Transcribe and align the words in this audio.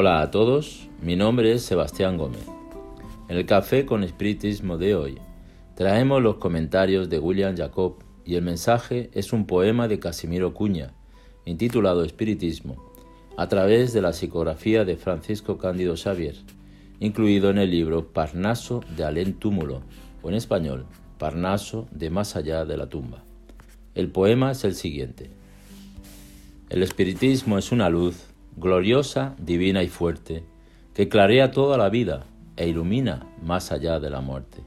Hola 0.00 0.20
a 0.20 0.30
todos, 0.30 0.88
mi 1.02 1.16
nombre 1.16 1.50
es 1.50 1.62
Sebastián 1.62 2.18
Gómez. 2.18 2.46
En 3.28 3.36
el 3.36 3.46
Café 3.46 3.84
con 3.84 4.04
Espiritismo 4.04 4.78
de 4.78 4.94
hoy 4.94 5.18
traemos 5.74 6.22
los 6.22 6.36
comentarios 6.36 7.10
de 7.10 7.18
William 7.18 7.56
Jacob 7.56 7.96
y 8.24 8.36
el 8.36 8.42
mensaje 8.42 9.10
es 9.12 9.32
un 9.32 9.44
poema 9.44 9.88
de 9.88 9.98
Casimiro 9.98 10.54
Cuña, 10.54 10.92
intitulado 11.46 12.04
Espiritismo, 12.04 12.92
a 13.36 13.48
través 13.48 13.92
de 13.92 14.00
la 14.00 14.12
psicografía 14.12 14.84
de 14.84 14.96
Francisco 14.96 15.58
Cándido 15.58 15.96
Xavier, 15.96 16.36
incluido 17.00 17.50
en 17.50 17.58
el 17.58 17.72
libro 17.72 18.12
Parnaso 18.12 18.84
de 18.96 19.02
Alén 19.02 19.32
Túmulo, 19.34 19.82
o 20.22 20.28
en 20.28 20.36
español, 20.36 20.86
Parnaso 21.18 21.88
de 21.90 22.08
Más 22.08 22.36
allá 22.36 22.64
de 22.64 22.76
la 22.76 22.88
tumba. 22.88 23.24
El 23.96 24.12
poema 24.12 24.52
es 24.52 24.62
el 24.62 24.76
siguiente. 24.76 25.32
El 26.68 26.84
espiritismo 26.84 27.58
es 27.58 27.72
una 27.72 27.88
luz 27.88 28.28
gloriosa, 28.58 29.36
divina 29.38 29.82
y 29.82 29.88
fuerte, 29.88 30.42
que 30.94 31.08
clarea 31.08 31.52
toda 31.52 31.78
la 31.78 31.88
vida 31.90 32.24
e 32.56 32.68
ilumina 32.68 33.26
más 33.40 33.70
allá 33.70 34.00
de 34.00 34.10
la 34.10 34.20
muerte. 34.20 34.62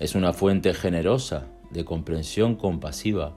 Es 0.00 0.14
una 0.14 0.32
fuente 0.32 0.74
generosa 0.74 1.46
de 1.70 1.84
comprensión 1.84 2.56
compasiva, 2.56 3.36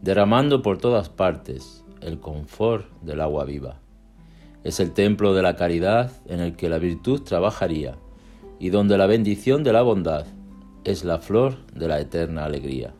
derramando 0.00 0.62
por 0.62 0.78
todas 0.78 1.10
partes 1.10 1.84
el 2.00 2.20
confort 2.20 2.86
del 3.02 3.20
agua 3.20 3.44
viva. 3.44 3.78
Es 4.64 4.80
el 4.80 4.92
templo 4.92 5.34
de 5.34 5.42
la 5.42 5.56
caridad 5.56 6.12
en 6.26 6.40
el 6.40 6.56
que 6.56 6.68
la 6.68 6.78
virtud 6.78 7.20
trabajaría 7.20 7.96
y 8.58 8.70
donde 8.70 8.96
la 8.96 9.06
bendición 9.06 9.62
de 9.62 9.72
la 9.72 9.82
bondad 9.82 10.24
es 10.84 11.04
la 11.04 11.18
flor 11.18 11.66
de 11.74 11.88
la 11.88 12.00
eterna 12.00 12.44
alegría. 12.44 12.94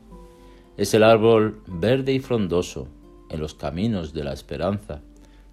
Es 0.77 0.93
el 0.93 1.05
árbol 1.05 1.63
verde 1.67 2.13
y 2.13 2.19
frondoso 2.19 2.89
en 3.31 3.41
los 3.41 3.55
caminos 3.55 4.13
de 4.13 4.25
la 4.25 4.33
esperanza, 4.33 5.01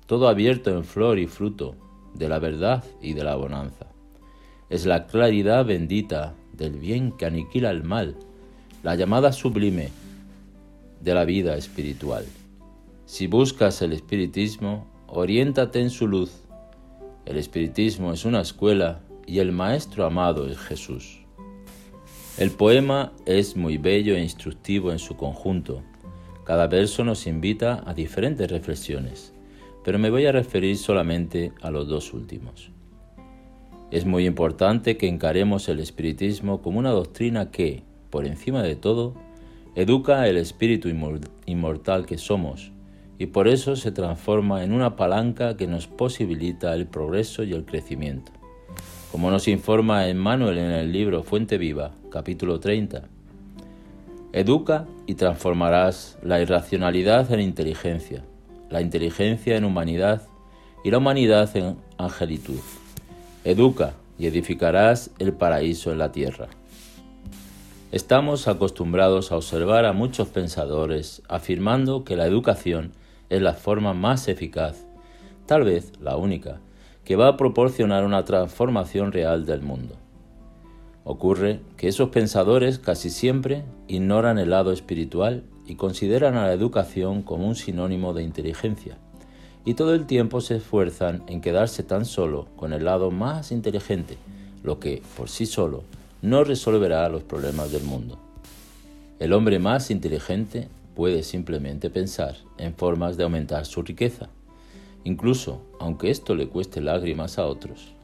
todo 0.09 0.27
abierto 0.27 0.71
en 0.71 0.85
flor 0.85 1.19
y 1.19 1.27
fruto 1.27 1.75
de 2.15 2.27
la 2.27 2.39
verdad 2.39 2.83
y 2.99 3.13
de 3.13 3.23
la 3.23 3.35
bonanza. 3.35 3.85
Es 4.67 4.87
la 4.87 5.05
claridad 5.05 5.67
bendita 5.67 6.33
del 6.51 6.79
bien 6.79 7.11
que 7.11 7.27
aniquila 7.27 7.69
el 7.69 7.83
mal, 7.83 8.15
la 8.81 8.95
llamada 8.95 9.31
sublime 9.31 9.89
de 10.99 11.13
la 11.13 11.25
vida 11.25 11.55
espiritual. 11.57 12.25
Si 13.05 13.27
buscas 13.27 13.83
el 13.83 13.93
espiritismo, 13.93 14.87
oriéntate 15.05 15.79
en 15.79 15.91
su 15.91 16.07
luz. 16.07 16.41
El 17.27 17.37
espiritismo 17.37 18.11
es 18.11 18.25
una 18.25 18.41
escuela 18.41 19.01
y 19.27 19.37
el 19.37 19.51
maestro 19.51 20.05
amado 20.05 20.47
es 20.47 20.57
Jesús. 20.57 21.19
El 22.39 22.49
poema 22.49 23.13
es 23.27 23.55
muy 23.55 23.77
bello 23.77 24.15
e 24.15 24.23
instructivo 24.23 24.91
en 24.91 24.97
su 24.97 25.15
conjunto. 25.15 25.83
Cada 26.45 26.65
verso 26.65 27.03
nos 27.03 27.27
invita 27.27 27.83
a 27.85 27.93
diferentes 27.93 28.49
reflexiones, 28.49 29.33
pero 29.89 29.97
me 29.97 30.11
voy 30.11 30.27
a 30.27 30.31
referir 30.31 30.77
solamente 30.77 31.51
a 31.63 31.71
los 31.71 31.87
dos 31.87 32.13
últimos. 32.13 32.69
Es 33.89 34.05
muy 34.05 34.27
importante 34.27 34.97
que 34.97 35.07
encaremos 35.07 35.67
el 35.67 35.79
espiritismo 35.79 36.61
como 36.61 36.77
una 36.77 36.91
doctrina 36.91 37.49
que, 37.49 37.81
por 38.11 38.27
encima 38.27 38.61
de 38.61 38.75
todo, 38.75 39.15
educa 39.73 40.27
el 40.27 40.37
espíritu 40.37 40.89
inmortal 41.47 42.05
que 42.05 42.19
somos 42.19 42.71
y 43.17 43.25
por 43.25 43.47
eso 43.47 43.75
se 43.75 43.91
transforma 43.91 44.63
en 44.63 44.73
una 44.73 44.95
palanca 44.95 45.57
que 45.57 45.65
nos 45.65 45.87
posibilita 45.87 46.75
el 46.75 46.85
progreso 46.85 47.41
y 47.41 47.53
el 47.53 47.65
crecimiento 47.65 48.31
como 49.11 49.31
nos 49.31 49.47
informa 49.47 50.07
Emmanuel 50.07 50.59
en 50.59 50.69
el 50.69 50.91
libro 50.91 51.23
Fuente 51.23 51.57
Viva, 51.57 51.95
capítulo 52.11 52.59
30. 52.59 53.09
Educa 54.33 54.85
y 55.07 55.15
transformarás 55.15 56.19
la 56.21 56.39
irracionalidad 56.39 57.33
en 57.33 57.39
inteligencia, 57.39 58.23
la 58.69 58.81
inteligencia 58.81 59.57
en 59.57 59.65
humanidad 59.65 60.23
y 60.83 60.91
la 60.91 60.99
humanidad 60.99 61.55
en 61.55 61.77
angelitud. 61.97 62.59
Educa 63.43 63.93
y 64.17 64.27
edificarás 64.27 65.11
el 65.19 65.33
paraíso 65.33 65.91
en 65.91 65.97
la 65.97 66.11
tierra. 66.11 66.47
Estamos 67.91 68.47
acostumbrados 68.47 69.31
a 69.31 69.37
observar 69.37 69.85
a 69.85 69.93
muchos 69.93 70.27
pensadores 70.27 71.23
afirmando 71.27 72.03
que 72.03 72.15
la 72.15 72.27
educación 72.27 72.91
es 73.29 73.41
la 73.41 73.53
forma 73.53 73.93
más 73.93 74.27
eficaz, 74.27 74.85
tal 75.47 75.63
vez 75.63 75.93
la 75.99 76.15
única, 76.15 76.59
que 77.03 77.15
va 77.15 77.27
a 77.29 77.37
proporcionar 77.37 78.05
una 78.05 78.25
transformación 78.25 79.11
real 79.11 79.45
del 79.47 79.61
mundo. 79.61 79.95
Ocurre 81.11 81.59
que 81.75 81.87
esos 81.87 82.09
pensadores 82.09 82.77
casi 82.77 83.09
siempre 83.09 83.63
ignoran 83.87 84.37
el 84.37 84.51
lado 84.51 84.71
espiritual 84.71 85.41
y 85.65 85.73
consideran 85.73 86.37
a 86.37 86.45
la 86.45 86.53
educación 86.53 87.23
como 87.23 87.47
un 87.47 87.55
sinónimo 87.55 88.13
de 88.13 88.21
inteligencia, 88.21 88.99
y 89.65 89.73
todo 89.73 89.95
el 89.95 90.05
tiempo 90.05 90.39
se 90.39 90.57
esfuerzan 90.57 91.23
en 91.25 91.41
quedarse 91.41 91.81
tan 91.81 92.05
solo 92.05 92.45
con 92.55 92.73
el 92.73 92.85
lado 92.85 93.09
más 93.09 93.51
inteligente, 93.51 94.17
lo 94.61 94.79
que, 94.79 95.01
por 95.17 95.29
sí 95.29 95.47
solo, 95.47 95.81
no 96.21 96.43
resolverá 96.43 97.09
los 97.09 97.23
problemas 97.23 97.71
del 97.71 97.85
mundo. 97.85 98.19
El 99.17 99.33
hombre 99.33 99.57
más 99.57 99.89
inteligente 99.89 100.67
puede 100.95 101.23
simplemente 101.23 101.89
pensar 101.89 102.35
en 102.59 102.75
formas 102.75 103.17
de 103.17 103.23
aumentar 103.23 103.65
su 103.65 103.81
riqueza, 103.81 104.29
incluso 105.05 105.63
aunque 105.79 106.11
esto 106.11 106.35
le 106.35 106.49
cueste 106.49 106.81
lágrimas 106.81 107.39
a 107.39 107.47
otros. 107.47 107.95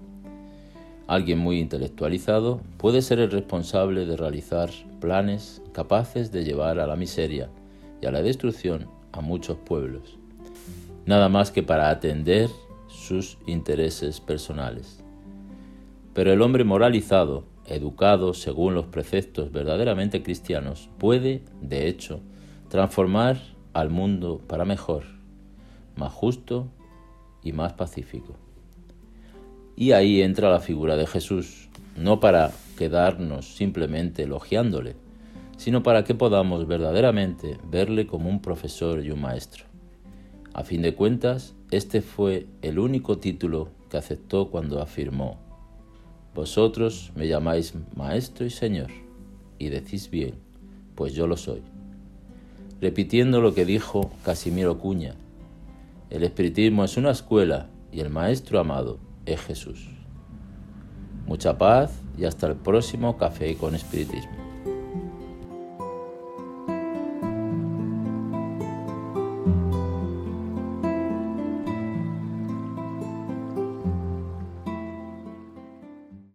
Alguien 1.08 1.38
muy 1.38 1.60
intelectualizado 1.60 2.62
puede 2.78 3.04
ser 3.04 3.20
el 3.20 3.30
responsable 3.30 4.08
de 4.08 4.18
realizar 4.18 4.72
planes 5.00 5.62
capaces 5.72 6.32
de 6.32 6.44
llevar 6.44 6.80
a 6.80 6.88
la 6.88 6.96
miseria 6.96 7.50
y 8.02 8.08
a 8.08 8.12
la 8.12 8.24
destrucción 8.24 8.88
a 9.12 9.22
muchos 9.22 9.58
pueblos, 9.58 10.18
nada 11.06 11.30
más 11.30 11.52
que 11.52 11.62
para 11.62 11.90
atender 11.90 12.50
sus 12.88 13.38
intereses 13.46 14.20
personales. 14.20 15.04
Pero 16.14 16.34
el 16.34 16.42
hombre 16.42 16.64
moralizado, 16.64 17.44
educado 17.68 18.34
según 18.34 18.74
los 18.74 18.86
preceptos 18.88 19.52
verdaderamente 19.52 20.24
cristianos, 20.24 20.90
puede, 20.98 21.44
de 21.62 21.88
hecho, 21.88 22.22
transformar 22.70 23.38
al 23.74 23.92
mundo 23.92 24.42
para 24.48 24.66
mejor, 24.66 25.04
más 25.96 26.12
justo 26.12 26.68
y 27.44 27.52
más 27.52 27.74
pacífico. 27.74 28.38
Y 29.76 29.92
ahí 29.92 30.22
entra 30.22 30.50
la 30.50 30.62
figura 30.62 30.96
de 30.96 31.06
Jesús, 31.06 31.68
no 31.98 32.20
para 32.20 32.52
quedarnos 32.78 33.56
simplemente 33.56 34.24
elogiándole, 34.24 34.96
sino 35.58 35.84
para 35.84 36.04
que 36.04 36.16
podamos 36.16 36.68
verdaderamente 36.68 37.58
verle 37.70 38.08
como 38.08 38.30
un 38.30 38.42
profesor 38.42 39.04
y 39.04 39.12
un 39.12 39.22
maestro. 39.22 39.66
A 40.54 40.64
fin 40.64 40.82
de 40.82 40.96
cuentas, 40.96 41.56
este 41.72 42.02
fue 42.02 42.48
el 42.62 42.80
único 42.80 43.18
título 43.18 43.70
que 43.90 43.98
aceptó 43.98 44.50
cuando 44.50 44.82
afirmó, 44.82 45.40
Vosotros 46.34 47.12
me 47.16 47.28
llamáis 47.28 47.74
Maestro 47.96 48.46
y 48.46 48.50
Señor, 48.50 48.92
y 49.58 49.70
decís 49.70 50.10
bien, 50.10 50.36
pues 50.96 51.14
yo 51.14 51.28
lo 51.28 51.38
soy. 51.38 51.62
Repitiendo 52.82 53.42
lo 53.42 53.54
que 53.54 53.66
dijo 53.66 54.12
Casimiro 54.24 54.78
Cuña, 54.78 55.16
el 56.10 56.24
espiritismo 56.24 56.84
es 56.84 56.98
una 56.98 57.12
escuela 57.12 57.70
y 57.92 58.02
el 58.02 58.10
maestro 58.10 58.60
amado 58.60 59.00
es 59.26 59.42
Jesús. 59.42 59.90
Mucha 61.26 61.58
paz 61.58 61.92
y 62.18 62.26
hasta 62.26 62.48
el 62.48 62.56
próximo 62.56 63.18
café 63.18 63.56
con 63.56 63.76
espiritismo. 63.76 64.45